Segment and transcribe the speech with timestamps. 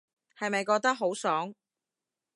[0.35, 1.53] 係咪覺得好爽